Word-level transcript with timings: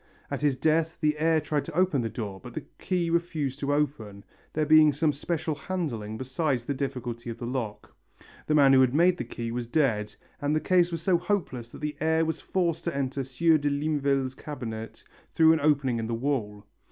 At 0.31 0.41
his 0.41 0.55
death 0.55 0.97
the 0.99 1.15
heir 1.19 1.39
tried 1.39 1.63
to 1.65 1.75
open 1.77 2.01
the 2.01 2.09
door 2.09 2.39
but 2.39 2.55
the 2.55 2.65
key 2.79 3.11
refused 3.11 3.59
to 3.59 3.71
open, 3.71 4.23
there 4.53 4.65
being 4.65 4.91
some 4.93 5.13
special 5.13 5.53
handling 5.53 6.17
beside 6.17 6.61
the 6.61 6.73
difficulty 6.73 7.29
of 7.29 7.37
the 7.37 7.45
lock. 7.45 7.95
The 8.47 8.55
man 8.55 8.73
who 8.73 8.81
had 8.81 8.95
made 8.95 9.17
the 9.17 9.23
key 9.23 9.51
was 9.51 9.67
dead 9.67 10.15
and 10.41 10.55
the 10.55 10.59
case 10.59 10.91
was 10.91 11.03
so 11.03 11.19
hopeless 11.19 11.69
that 11.69 11.81
the 11.81 11.97
heir 11.99 12.25
was 12.25 12.41
forced 12.41 12.83
to 12.85 12.97
enter 12.97 13.23
Sieur 13.23 13.59
de 13.59 13.69
Limeville's 13.69 14.33
cabinet 14.33 15.03
through 15.35 15.53
an 15.53 15.59
opening 15.59 15.99
in 15.99 16.07
the 16.07 16.15
wall. 16.15 16.65